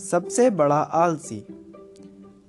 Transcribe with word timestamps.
सबसे 0.00 0.50
बड़ा 0.50 0.78
आलसी। 0.78 1.46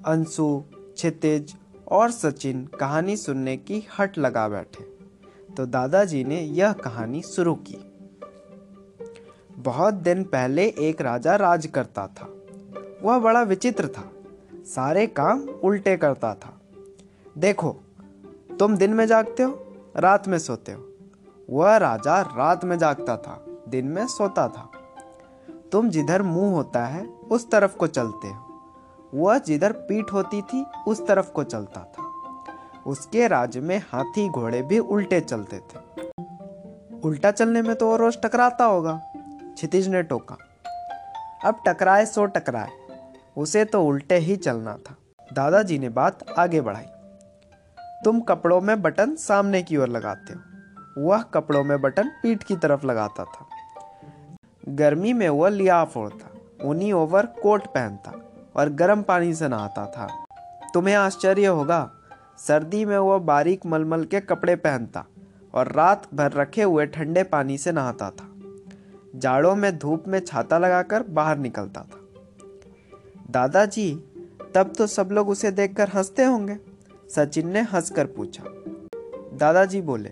अंशु, 0.05 0.63
क्षितिज 0.75 1.55
और 1.87 2.11
सचिन 2.11 2.65
कहानी 2.65 3.17
सुनने 3.17 3.57
की 3.57 3.87
हट 3.99 4.17
लगा 4.17 4.47
बैठे। 4.47 4.83
तो 5.57 5.65
दादाजी 5.65 6.23
ने 6.23 6.41
यह 6.41 6.73
कहानी 6.73 7.21
शुरू 7.21 7.55
की। 7.55 7.91
बहुत 9.57 9.93
दिन 9.93 10.23
पहले 10.23 10.65
एक 10.65 11.01
राजा 11.01 11.35
राज 11.35 11.67
करता 11.67 12.07
था। 12.07 12.33
वह 13.03 13.19
बड़ा 13.19 13.41
विचित्र 13.41 13.87
था। 13.87 14.11
सारे 14.65 15.07
काम 15.07 15.41
उल्टे 15.41 15.97
करता 15.97 16.33
था। 16.33 16.61
देखो, 17.37 17.77
तुम 18.59 18.77
दिन 18.77 18.93
में 18.93 19.05
जागते 19.05 19.43
हो, 19.43 19.67
रात 19.97 20.27
में 20.27 20.39
सोते 20.39 20.71
हो। 20.71 20.87
वह 21.49 21.77
राजा 21.77 22.21
रात 22.21 22.65
में 22.65 22.77
जागता 22.77 23.17
था, 23.17 23.45
दिन 23.69 23.85
में 23.85 24.07
सोता 24.07 24.47
था। 24.47 24.70
तुम 25.71 25.89
जिधर 25.89 26.21
मुँह 26.21 26.53
होता 26.53 26.85
है, 26.85 27.05
उस 27.05 27.49
तरफ़ 27.51 27.75
को 27.75 27.87
चलते 27.87 28.27
हो। 28.27 28.47
वह 29.13 29.37
जिधर 29.37 29.71
पीठ 29.71 30.11
होती 30.13 30.41
थी, 30.41 30.65
उस 30.87 31.05
तरफ़ 31.07 31.31
को 31.31 31.43
चलता 31.43 31.81
था। 31.81 32.09
उसके 32.85 33.27
राज्य 33.27 33.59
में 33.59 33.77
हाथी 33.91 34.27
घोड़े 34.29 34.61
भी 34.61 34.79
उल्टे 34.79 35.19
चलते 35.21 35.59
थे। 35.59 35.79
उल्टा 36.99 37.31
चलने 37.31 37.61
में 37.61 37.75
तो 37.75 37.87
वो 37.87 37.95
रोज 37.97 38.17
टकराता 38.21 38.65
होगा, 38.65 38.99
क्षितिज 39.05 39.87
ने 39.87 40.03
टोका। 40.03 40.37
अब 41.45 41.61
टकराए 41.67 42.05
सो 42.05 42.25
टकराए, 42.25 42.69
उसे 43.37 43.65
तो 43.65 43.83
उल्टे 43.85 44.17
ही 44.17 44.35
चलना 44.35 44.75
था। 44.77 44.95
दादाजी 45.33 45.79
ने 45.79 45.89
बात 45.89 46.25
आगे 46.39 46.61
बढ़ाई। 46.61 46.85
तुम 48.05 48.19
कपड़ों 48.19 48.61
में 48.61 48.81
बटन 48.81 49.15
सामने 49.15 49.61
की 49.63 49.77
ओर 49.77 49.87
लगाते 49.87 50.33
हो, 50.33 51.07
वह 51.07 51.21
कपड़ों 51.21 51.63
में 51.63 51.81
बटन 51.81 52.09
पीठ 52.23 52.43
की 52.43 52.55
तरफ़ 52.55 52.85
लगाता 52.85 53.23
था। 53.23 53.45
गर्मी 54.71 55.13
में 55.13 55.29
वह 55.29 55.49
लियाफ 55.49 55.97
ओढ़ता 55.97 56.29
ऊनी 56.63 56.91
ओवर 56.91 57.25
कोट 57.25 57.65
पहनता 57.67 58.13
और 58.55 58.69
गर्म 58.69 59.01
पानी 59.01 59.33
से 59.33 59.47
नहाता 59.47 59.85
था। 59.85 60.25
तुम्हें 60.73 60.95
आश्चर्य 60.95 61.45
होगा, 61.45 61.91
सर्दी 62.37 62.85
में 62.85 62.97
वह 62.97 63.17
बारीक 63.17 63.65
मलमल 63.65 64.03
के 64.03 64.19
कपड़े 64.19 64.55
पहनता 64.55 65.05
और 65.53 65.71
रात 65.71 66.07
भर 66.13 66.31
रखे 66.31 66.63
हुए 66.63 66.85
ठंडे 66.85 67.23
पानी 67.23 67.57
से 67.57 67.71
नहाता 67.71 68.09
था। 68.09 68.35
जाड़ों 69.15 69.55
में 69.55 69.77
धूप 69.77 70.03
में 70.07 70.19
छाता 70.19 70.57
लगाकर 70.57 71.03
बाहर 71.03 71.37
निकलता 71.37 71.81
था। 71.81 71.99
दादाजी, 73.31 74.03
तब 74.55 74.73
तो 74.77 74.87
सब 74.87 75.09
लोग 75.11 75.29
उसे 75.29 75.51
देखकर 75.51 75.89
हँसते 75.89 76.23
होंगे, 76.23 76.57
सचिन 77.09 77.47
ने 77.47 77.61
हंसकर 77.61 78.05
पूछा। 78.05 78.43
दादाजी 79.37 79.81
बोले, 79.81 80.11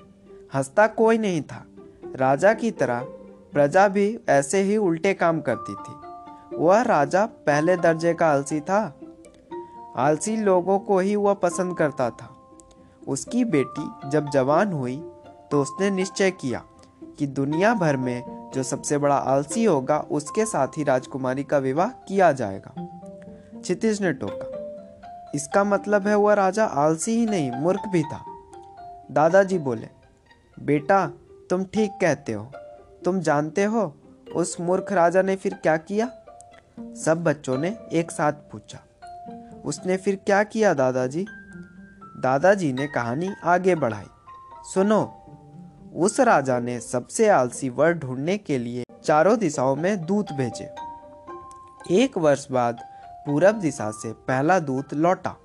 हंसता 0.53 0.88
कोई 0.88 1.17
नहीं 1.17 1.41
था, 1.41 1.66
राजा 2.16 2.53
की 2.53 2.71
तरह 2.71 3.07
प्रजा 3.53 3.88
भी 3.88 4.19
ऐसे 4.30 4.61
ही 4.61 4.78
उल्टे 4.78 5.14
काम 5.14 5.42
करती 5.42 5.73
थी। 5.75 6.58
वह 6.58 6.81
राजा 6.81 7.25
पहले 7.25 7.78
दर्जे 7.78 8.14
का 8.14 8.28
आलसी 8.28 8.59
था। 8.59 9.00
आलसी 9.97 10.36
लोगों 10.38 10.80
को 10.80 11.00
ही 11.00 11.16
वह 11.16 11.33
पसंद 11.33 11.78
करता 11.78 12.09
था। 12.09 12.36
उसकी 13.08 13.45
बेटी 13.45 14.09
जब 14.09 14.30
जवान 14.30 14.73
हुई 14.73 14.97
तो 15.52 15.61
उसने 15.61 15.89
निश्चय 15.89 16.31
किया 16.31 16.64
कि 17.19 17.28
दुनिया 17.28 17.73
भर 17.73 17.97
में 17.97 18.52
जो 18.53 18.64
सबसे 18.64 18.97
बड़ा 18.97 19.16
आलसी 19.16 19.63
होगा, 19.63 20.00
उसके 20.00 20.45
साथ 20.45 20.67
ही 20.67 20.84
राजकुमारी 20.84 21.44
का 21.44 21.58
विवाह 21.58 21.88
किया 21.88 22.31
जाएगा। 22.31 22.73
क्षितिज 23.61 24.02
ने 24.02 24.13
टोका। 24.13 25.31
इसका 25.36 25.63
मतलब 25.63 26.08
है 26.08 26.16
वह 26.16 26.34
राजा 26.34 26.66
आलसी 26.66 27.11
ही 27.11 27.25
नहीं, 27.25 27.52
मूर्ख 27.52 27.80
भी 27.88 28.03
था। 28.03 28.23
दादाजी 29.11 29.58
बोले, 29.58 29.89
बेटा, 30.59 31.06
तुम 31.50 31.63
ठीक 31.63 31.91
कहते 31.91 32.34
हो। 32.34 32.52
तुम 33.05 33.19
जानते 33.19 33.64
हो, 33.64 33.95
उस 34.36 34.61
मूर्ख 34.61 34.92
राजा 34.92 35.22
ने 35.22 35.36
फिर 35.36 35.53
क्या 35.53 35.78
किया? 35.78 36.11
सब 37.06 37.23
बच्चों 37.23 37.58
ने 37.58 37.78
एक 37.94 38.11
साथ 38.11 38.33
पूछा। 38.33 38.80
उसने 39.66 39.97
फिर 39.97 40.16
क्या 40.16 40.44
किया 40.44 40.73
दादाजी? 40.73 41.25
दादाजी 42.19 42.73
ने 42.73 42.88
कहानी 42.88 43.29
आगे 43.44 43.75
बढ़ाई। 43.75 44.06
सुनो, 44.73 45.16
उस 45.96 46.19
राजा 46.19 46.59
ने 46.59 46.79
सबसे 46.79 47.29
आलसी 47.29 47.69
वर 47.69 47.94
ढूँढने 47.94 48.38
के 48.38 48.57
लिए 48.57 48.84
चारों 49.03 49.38
दिशाओं 49.38 49.75
में 49.75 50.06
दूत 50.06 50.31
भेजे। 50.31 50.69
एक 51.91 52.18
वर्ष 52.18 52.52
बाद 52.52 52.79
पूरब 53.25 53.56
दिशा 53.56 53.91
से 53.91 54.13
पहला 54.13 54.59
दूत 54.59 54.94
लौटा। 54.94 55.35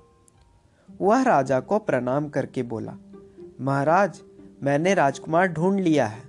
वह 1.01 1.23
राजा 1.23 1.59
को 1.59 1.79
प्रणाम 1.79 2.29
करके 2.29 2.63
बोला, 2.63 2.93
महाराज, 3.61 4.21
मैंने 4.63 4.93
राजकुमार 4.93 5.47
ढूंढ 5.47 5.79
लिया 5.79 6.07
है। 6.07 6.24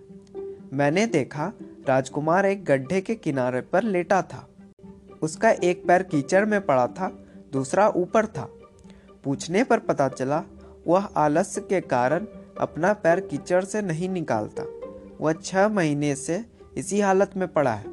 मैंने 0.72 1.06
देखा 1.06 1.52
राजकुमार 1.88 2.46
एक 2.46 2.64
गड्ढे 2.64 3.00
के 3.00 3.14
किनारे 3.14 3.60
पर 3.60 3.82
लेटा 3.82 4.22
था। 4.22 4.48
उसका 5.22 5.50
एक 5.50 5.86
पैर 5.86 6.02
कीचड़ 6.02 6.44
में 6.44 6.66
पड़ा 6.66 6.86
था, 6.86 7.08
दूसरा 7.52 7.88
ऊपर 7.88 8.26
था। 8.26 8.48
पूछने 9.24 9.64
पर 9.64 9.78
पता 9.78 10.08
चला, 10.08 10.42
वह 10.86 11.04
आलस्य 11.16 11.60
के 11.60 11.80
कारण 11.80 12.26
अपना 12.60 12.92
पैर 12.92 13.20
कीचड़ 13.20 13.64
से 13.64 13.82
नहीं 13.82 14.08
निकालता। 14.08 14.64
वह 15.20 15.32
छह 15.32 15.68
महीने 15.68 16.14
से 16.14 16.44
इसी 16.76 17.00
हालत 17.00 17.30
में 17.36 17.48
पड़ा 17.48 17.72
है। 17.72 17.84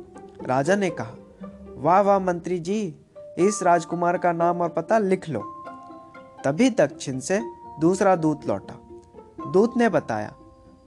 राजा 0.45 0.75
ने 0.75 0.89
कहा, 0.89 1.15
वाह 1.75 2.01
वाह, 2.01 2.19
मंत्री 2.19 2.59
जी, 2.59 2.95
इस 3.37 3.63
राजकुमार 3.63 4.17
का 4.17 4.31
नाम 4.31 4.61
और 4.61 4.69
पता 4.69 4.97
लिख 4.97 5.29
लो। 5.29 5.41
तभी 6.45 6.69
दक्षिण 6.69 7.19
से 7.19 7.39
दूसरा 7.79 8.15
दूत 8.15 8.47
लौटा। 8.47 8.79
दूत 9.51 9.77
ने 9.77 9.89
बताया, 9.89 10.35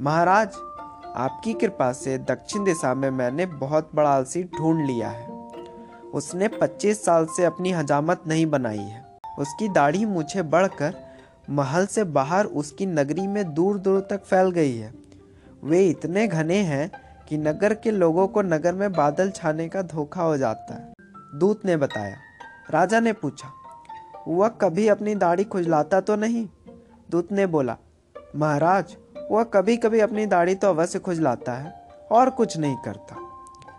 महाराज 0.01 0.53
आपकी 1.17 1.53
कृपा 1.53 1.93
से 1.93 2.17
दक्षिण 2.19 2.65
दिशा 2.65 2.95
में 2.95 3.11
मैंने 3.11 3.47
बहुत 3.47 3.91
बड़ा 3.95 4.11
आलसी 4.11 4.43
ढूंढ 4.45 4.87
लिया 4.87 5.09
है। 5.09 5.29
उसने 6.15 6.49
25 6.49 7.05
साल 7.05 7.27
से 7.27 7.45
अपनी 7.45 7.71
हजामत 7.73 8.23
नहीं 8.27 8.47
बनाई 8.47 8.79
है। 8.79 9.05
उसकी 9.39 9.69
दाढ़ी 9.69 10.05
मुझे 10.05 10.43
बढ़कर 10.43 10.95
महल 11.51 11.87
से 11.87 12.05
बाहर 12.05 12.47
उसकी 12.47 12.87
नगरी 12.87 13.27
में 13.27 13.55
दूर 13.55 13.79
दूर 13.79 14.01
तक 14.01 14.25
फैल 14.25 14.51
गई 14.51 14.77
है। 14.77 14.93
वे 15.65 15.87
इतने 15.89 16.27
घने 16.29 16.59
हैं 16.63 16.91
कि 17.29 17.39
नगर 17.39 17.75
के 17.75 17.91
लोगों 17.91 18.27
को 18.29 18.43
नगर 18.43 18.75
में 18.75 18.93
बादल 18.93 19.31
छाने 19.31 19.69
का 19.69 19.83
धोखा 19.85 20.23
हो 20.23 20.37
जाता 20.37 20.75
है। 20.75 21.39
दूत 21.39 21.65
ने 21.65 21.77
बताया। 21.77 22.17
राजा 22.71 23.01
ने 23.01 23.13
पूछा, 23.13 23.53
वह 24.29 24.49
कभी 24.49 24.89
अपनी 24.89 25.15
दाढ़ी 25.15 25.45
खुजलाता 25.45 26.01
तो 26.01 26.17
नहीं? 26.17 26.47
दूत 27.11 27.33
ने 27.33 27.47
बोला, 27.47 27.77
महाराज 28.37 28.97
वह 29.31 29.43
कभी 29.45 29.77
कभी 29.77 30.01
अपनी 30.01 30.27
दाढ़ी 30.27 30.55
तो 30.55 30.69
अवश्य 30.69 30.99
खुजलाता 30.99 31.53
है 31.53 31.73
और 32.13 32.31
कुछ 32.31 32.57
नहीं 32.59 32.77
करता। 32.77 33.17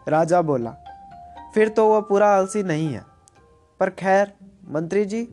राजा 0.08 0.42
बोला, 0.42 0.76
फिर 1.54 1.70
तो 1.70 1.88
वह 1.90 2.02
पूरा 2.02 2.30
आलसी 2.30 2.64
नहीं 2.64 2.94
है। 2.94 3.04
पर 3.80 3.90
खैर, 3.90 4.34
मंत्री 4.70 5.06
जी, 5.06 5.28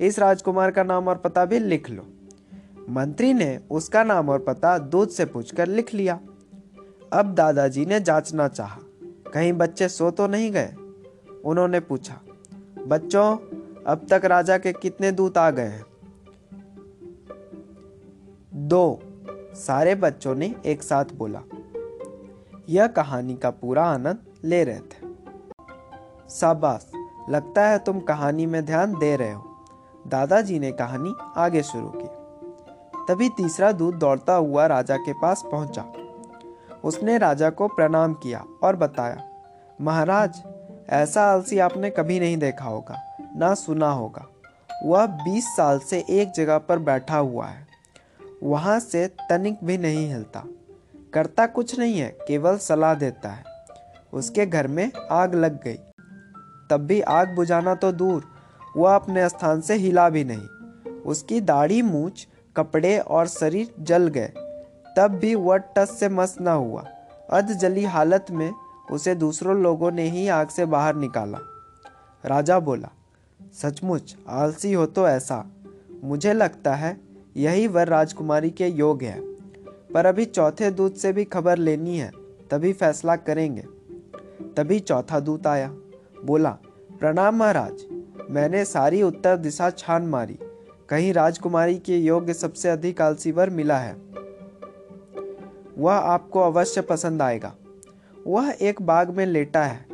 इस 0.00 0.18
राजकुमार 0.18 0.70
का 0.70 0.82
नाम 0.82 1.08
और 1.08 1.16
पता 1.16 1.44
भी 1.44 1.58
लिख 1.58 1.90
लो। 1.90 2.06
मंत्री 2.90 3.32
ने 3.34 3.60
उसका 3.70 4.04
नाम 4.04 4.28
और 4.28 4.38
पता 4.38 4.78
दूध 4.78 5.08
से 5.08 5.24
पूछकर 5.24 5.66
लिख 5.66 5.94
लिया। 5.94 6.18
अब 7.12 7.34
दादाजी 7.34 7.84
ने 7.86 8.00
जांचना 8.00 8.48
चाहा, 8.48 8.78
कहीं 9.34 9.52
बच्चे 9.52 9.88
सो 9.88 10.10
तो 10.10 10.26
नहीं 10.26 10.50
गए? 10.52 10.74
उन्होंने 11.44 11.80
पूछा, 11.80 12.20
बच्चों, 12.86 13.36
अब 13.86 14.06
तक 14.10 14.24
राजा 14.24 14.58
के 14.58 14.72
कितने 14.72 15.12
दूत 15.12 15.38
आ 15.38 15.50
गए 15.50 15.66
हैं? 15.66 15.84
दो। 18.54 19.00
सारे 19.58 19.94
बच्चों 19.94 20.34
ने 20.34 20.54
एक 20.66 20.82
साथ 20.82 21.04
बोला, 21.14 21.40
यह 22.68 22.86
कहानी 22.86 23.34
का 23.34 23.50
पूरा 23.50 23.84
आनंद 23.84 24.18
ले 24.44 24.62
रहे 24.64 24.78
थे। 24.78 25.06
शाबाश, 26.30 26.90
लगता 27.30 27.66
है 27.66 27.78
तुम 27.78 28.00
कहानी 28.00 28.46
में 28.46 28.64
ध्यान 28.64 28.98
दे 28.98 29.14
रहे 29.16 29.32
हो। 29.32 29.44
दादाजी 30.06 30.58
ने 30.58 30.72
कहानी 30.72 31.14
आगे 31.36 31.62
शुरू 31.62 31.92
की। 31.96 32.06
तभी 33.08 33.28
तीसरा 33.28 33.72
दूध 33.72 33.98
दौड़ता 33.98 34.34
हुआ 34.34 34.66
राजा 34.66 34.96
के 34.96 35.12
पास 35.12 35.42
पहुँचा। 35.52 35.84
उसने 36.84 37.18
राजा 37.18 37.50
को 37.50 37.68
प्रणाम 37.68 38.14
किया 38.14 38.44
और 38.62 38.76
बताया, 38.76 39.22
महाराज, 39.80 40.42
ऐसा 40.88 41.22
आलसी 41.22 41.58
आपने 41.58 41.90
कभी 41.90 42.20
नहीं 42.20 42.36
देखा 42.36 42.64
होगा, 42.64 43.00
ना 43.36 43.54
सुना 43.54 43.90
होगा। 43.90 44.26
वह 44.84 45.06
बीस 45.06 45.56
साल 45.56 45.78
से 45.80 46.04
एक 46.10 46.32
जगह 46.32 46.58
पर 46.58 46.78
बैठा 46.78 47.18
हुआ 47.18 47.46
है। 47.46 47.67
वहाँ 48.42 48.80
से 48.80 49.06
तनिक 49.06 49.58
भी 49.64 49.78
नहीं 49.78 50.08
हिलता। 50.08 50.44
करता 51.12 51.46
कुछ 51.46 51.78
नहीं 51.78 51.98
है, 51.98 52.18
केवल 52.28 52.58
सलाह 52.58 52.94
देता 52.94 53.28
है। 53.28 53.44
उसके 54.12 54.46
घर 54.46 54.68
में 54.68 54.92
आग 55.10 55.34
लग 55.34 55.62
गई। 55.62 55.74
तब 56.70 56.76
भी 56.76 57.00
आग 57.00 57.34
बुझाना 57.34 57.74
तो 57.74 57.92
दूर, 57.92 58.24
वह 58.76 58.94
अपने 58.94 59.28
स्थान 59.28 59.60
से 59.60 59.74
हिला 59.74 60.08
भी 60.08 60.24
नहीं। 60.24 60.46
उसकी 60.92 61.40
दाढ़ी 61.40 61.82
मूछ, 61.82 62.28
कपड़े 62.56 62.98
और 62.98 63.26
शरीर 63.26 63.74
जल 63.80 64.08
गए। 64.08 64.32
तब 64.96 65.08
भी 65.08 65.34
वह 65.34 65.56
टस 65.56 65.96
से 66.00 66.08
मस 66.08 66.36
न 66.40 66.48
हुआ। 66.48 66.84
अध 67.30 67.46
जली 67.46 67.84
हालत 67.84 68.26
में 68.30 68.52
उसे 68.90 69.14
दूसरों 69.14 69.56
लोगों 69.56 69.90
ने 69.90 70.10
ही 70.10 70.28
आग 70.28 70.48
से 70.48 70.64
बाहर 70.64 70.94
निकाला। 70.94 71.38
राजा 72.26 72.58
बोला, 72.58 72.88
सचमुच, 73.62 74.16
आलसी 74.28 74.72
हो 74.72 74.86
तो 74.86 75.08
ऐसा। 75.08 75.50
मुझे 76.04 76.32
लगता 76.32 76.74
है 76.74 77.07
यही 77.36 77.66
वर 77.66 77.88
राजकुमारी 77.88 78.50
के 78.50 78.66
योग 78.66 79.02
है। 79.02 79.20
पर 79.94 80.06
अभी 80.06 80.24
चौथे 80.24 80.70
दूत 80.70 80.96
से 80.96 81.12
भी 81.12 81.24
खबर 81.24 81.58
लेनी 81.58 81.98
है, 81.98 82.12
तभी 82.50 82.72
फैसला 82.72 83.16
करेंगे। 83.16 83.64
तभी 84.56 84.80
चौथा 84.80 85.20
दूत 85.20 85.46
आया, 85.46 85.74
बोला, 86.24 86.58
प्रणाम 87.00 87.36
महाराज, 87.36 87.84
मैंने 88.30 88.64
सारी 88.64 89.02
उत्तर 89.02 89.36
दिशा 89.36 89.70
छान 89.70 90.02
मारी। 90.02 90.38
कहीं 90.88 91.12
राजकुमारी 91.12 91.78
के 91.78 91.96
योग्य 91.96 92.34
सबसे 92.34 92.68
अधिक 92.68 93.02
आलसी 93.02 93.32
वर 93.32 93.50
मिला 93.50 93.78
है। 93.78 93.96
वह 95.78 95.92
आपको 95.92 96.40
अवश्य 96.40 96.80
पसंद 96.80 97.22
आएगा। 97.22 97.54
वह 98.26 98.54
एक 98.60 98.82
बाग 98.82 99.10
में 99.10 99.26
लेटा 99.26 99.64
है। 99.64 99.86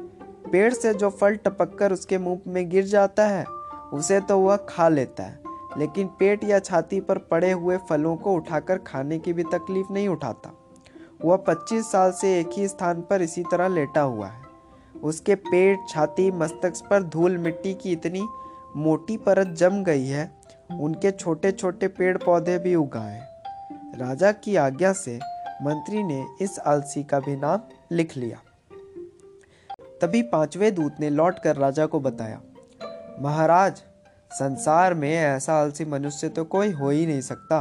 पेड़ 0.53 0.75
से 0.75 0.95
जो 0.95 1.11
फल 1.11 1.37
टपककर 1.37 1.93
उसके 1.93 2.19
मुँह 2.19 2.41
में 2.47 2.69
गिर 2.69 2.85
जाता 2.85 3.27
है, 3.27 3.45
उसे 3.93 4.21
तो 4.21 4.39
वह 4.39 4.57
खा 4.57 4.89
लेता 4.89 5.23
है। 5.23 5.44
लेकिन 5.79 6.07
पेट 6.19 6.45
या 6.45 6.59
छाती 6.59 7.01
पर 7.01 7.19
पड़े 7.31 7.51
हुए 7.53 7.77
फलों 7.89 8.17
को 8.17 8.33
उठाकर 8.33 8.79
खाने 8.79 9.19
की 9.19 9.33
भी 9.33 9.45
तकलीफ़ 9.45 9.93
नहीं 9.93 10.09
उठाता। 10.09 10.53
वह 11.25 11.37
25 11.49 11.91
साल 11.93 12.13
से 12.13 12.39
एक 12.41 12.51
ही 12.53 12.69
स्थान 12.69 13.01
पर 13.01 13.23
इसी 13.23 13.43
तरह 13.43 13.69
लेटा 13.69 14.01
हुआ 14.01 14.27
है। 14.27 14.43
उसके 15.03 15.35
पेट, 15.35 15.79
छाती, 15.89 16.31
मस्तक 16.31 16.73
पर 16.91 17.03
धूल 17.03 17.39
मिट्टी 17.39 17.75
की 17.75 17.93
इतनी 17.93 18.27
मोटी 18.77 19.17
परत 19.17 19.47
जम 19.49 19.83
गई 19.85 20.07
है, 20.07 20.31
उनके 20.81 21.11
छोटे 21.11 21.53
छोटे 21.53 21.89
पेड़ 21.89 22.17
पौधे 22.19 22.59
भी 22.59 22.75
उगाए 22.75 23.21
राजा 23.97 24.33
की 24.33 24.57
आज्ञा 24.57 24.93
से 24.93 25.19
मंत्री 25.63 26.03
ने 26.03 26.25
इस 26.41 26.59
आलसी 26.59 27.03
का 27.05 27.21
भी 27.21 27.37
नाम 27.37 27.61
लिख 27.93 28.17
लिया। 28.17 28.41
तभी 30.01 30.23
पाँचवें 30.23 30.75
दूत 30.75 31.01
ने 31.01 31.11
लौटकर 31.11 31.57
राजा 31.57 31.87
को 31.87 32.01
बताया, 32.01 32.41
महाराज 33.21 33.83
संसार 34.35 34.95
में 34.95 35.11
ऐसा 35.11 35.55
आलसी 35.55 35.85
मनुष्य 35.85 36.29
तो 36.29 36.45
कोई 36.45 36.71
हो 36.71 36.91
ही 36.91 37.07
नहीं 37.07 37.21
सकता। 37.21 37.59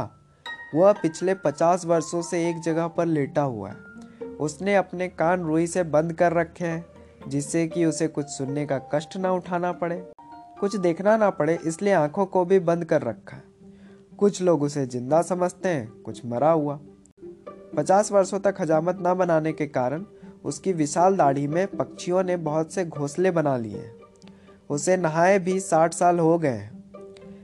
वह 0.74 0.92
पिछले 0.92 1.34
पचास 1.34 1.84
वर्षों 1.84 2.22
से 2.22 2.48
एक 2.48 2.60
जगह 2.60 2.86
पर 2.86 3.06
लेटा 3.06 3.42
हुआ 3.42 3.68
है। 3.70 4.26
उसने 4.40 4.74
अपने 4.76 5.08
कान 5.08 5.44
रुई 5.44 5.66
से 5.66 5.82
बंद 5.82 6.12
कर 6.12 6.32
रखे 6.32 6.64
हैं, 6.64 6.84
जिससे 7.28 7.66
कि 7.68 7.84
उसे 7.84 8.08
कुछ 8.08 8.26
सुनने 8.26 8.66
का 8.66 8.78
कष्ट 8.94 9.16
ना 9.16 9.32
उठाना 9.32 9.72
पड़े। 9.72 10.02
कुछ 10.60 10.76
देखना 10.76 11.16
ना 11.16 11.30
पड़े, 11.30 11.58
इसलिए 11.66 11.92
आँखों 11.92 12.26
को 12.26 12.44
भी 12.44 12.58
बंद 12.60 12.84
कर 12.84 13.02
रखा 13.02 13.36
है। 13.36 13.42
कुछ 14.18 14.42
लोग 14.42 14.62
उसे 14.62 14.86
ज़िंदा 14.86 15.22
समझते 15.22 15.68
हैं, 15.68 15.88
कुछ 16.02 16.24
मरा 16.26 16.50
हुआ। 16.50 16.78
पचास 17.76 18.12
वर्षों 18.12 18.40
तक 18.40 18.54
हजामत 18.60 18.98
न 19.00 19.14
बनाने 19.14 19.52
के 19.52 19.66
कारण 19.66 20.04
उसकी 20.44 20.72
विशाल 20.72 21.16
दाढ़ी 21.16 21.46
में 21.46 21.66
पक्षियों 21.66 22.22
ने 22.22 22.36
बहुत 22.36 22.72
से 22.72 22.84
घोंसले 22.84 23.30
बना 23.30 23.56
लिए 23.56 23.78
हैं। 23.78 24.03
उसे 24.70 24.96
नहाए 24.96 25.38
भी 25.38 25.60
साठ 25.60 25.94
साल 25.94 26.18
हो 26.18 26.38
गए। 26.38 26.70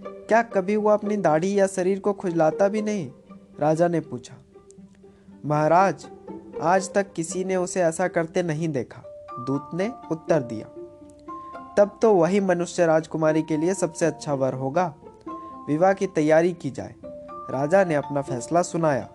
क्या 0.02 0.42
कभी 0.42 0.76
वो 0.76 0.90
अपनी 0.90 1.16
दाढ़ी 1.16 1.60
या 1.60 1.66
शरीर 1.66 2.00
को 2.00 2.12
खुजलाता 2.12 2.68
भी 2.68 2.82
नहीं? 2.82 3.10
राजा 3.60 3.88
ने 3.88 4.00
पूछा। 4.00 4.34
महाराज, 5.46 6.06
आज 6.62 6.94
तक 6.94 7.12
किसी 7.12 7.44
ने 7.44 7.56
उसे 7.56 7.82
ऐसा 7.82 8.08
करते 8.08 8.42
नहीं 8.42 8.68
देखा। 8.68 9.02
दूत 9.46 9.70
ने 9.74 9.92
उत्तर 10.12 10.42
दिया। 10.42 10.66
तब 11.76 11.98
तो 12.02 12.14
वही 12.14 12.40
मनुष्य 12.40 12.86
राजकुमारी 12.86 13.42
के 13.42 13.56
लिए 13.56 13.74
सबसे 13.74 14.06
अच्छा 14.06 14.34
वर 14.34 14.54
होगा। 14.54 14.94
विवाह 15.68 15.92
की 15.92 16.06
तैयारी 16.06 16.52
की 16.52 16.70
जाए। 16.70 16.94
राजा 17.50 17.84
ने 17.84 17.94
अपना 17.94 18.22
फैसला 18.22 18.62
सुनाया। 18.62 19.08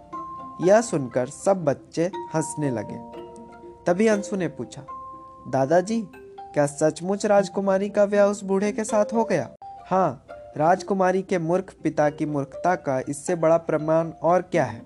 यह 0.61 0.81
सुनकर 0.81 1.27
सब 1.27 1.65
बच्चे 1.65 2.11
हंसने 2.35 2.71
लगे। 2.71 3.25
तभी 3.87 4.07
अंशु 4.07 4.35
ने 4.35 4.47
पूछा, 4.47 4.85
दादाजी 5.47 6.07
क्या 6.55 6.65
सचमुच 6.65 7.25
राजकुमारी 7.25 7.87
का 7.89 8.05
ब्याह 8.05 8.27
उस 8.27 8.43
बूढ़े 8.43 8.71
के 8.71 8.83
साथ 8.83 9.05
हो 9.13 9.23
गया? 9.23 9.49
हाँ 9.87 10.25
राजकुमारी 10.57 11.21
के 11.21 11.37
मूर्ख 11.37 11.73
पिता 11.83 12.09
की 12.09 12.25
मूर्खता 12.25 12.75
का 12.75 12.99
इससे 13.09 13.35
बड़ा 13.35 13.57
प्रमाण 13.57 14.11
और 14.23 14.41
क्या 14.41 14.65
है? 14.65 14.81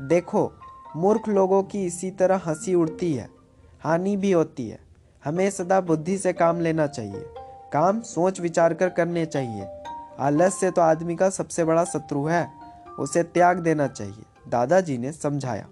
देखो, 0.00 0.52
मूर्ख 0.96 1.28
लोगों 1.28 1.62
की 1.62 1.84
इसी 1.86 2.10
तरह 2.10 2.40
हँसी 2.46 2.74
उड़ती 2.74 3.12
है, 3.14 3.28
हानि 3.80 4.16
भी 4.16 4.32
होती 4.32 4.68
है। 4.68 4.78
हमें 5.24 5.48
सदा 5.50 5.80
बुद्धि 5.80 6.18
से 6.18 6.32
काम 6.32 6.60
लेना 6.60 6.86
चाहिए, 6.86 7.24
काम 7.72 8.00
सोच 8.02 8.40
विचार 8.40 8.74
कर 8.74 8.88
करने 8.88 9.26
चाहिए। 9.26 9.68
आलस्य 10.20 10.70
तो 10.70 10.82
आदमी 10.82 11.16
का 11.16 11.30
सबसे 11.30 11.64
बड़ा 11.64 11.84
शत्रु 11.84 12.24
है, 12.26 12.48
उसे 12.98 13.22
त्याग 13.22 13.58
देना 13.58 13.86
चाहिए, 13.88 14.24
दादाजी 14.48 14.98
ने 14.98 15.12
समझाया। 15.12 15.68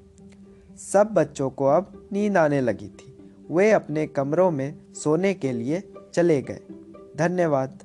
सब 0.93 1.13
बच्चों 1.13 1.51
को 1.51 1.67
अब 1.67 2.09
नींद 2.13 2.37
आने 2.37 2.61
लगी 2.61 2.89
थी। 2.89 3.12
वे 3.53 3.71
अपने 3.71 4.07
कमरों 4.07 4.51
में 4.51 4.93
सोने 4.95 5.35
के 5.35 5.53
लिए 5.53 5.83
चले 6.15 6.43
गए। 6.43 6.61
धन्यवाद। 7.17 7.79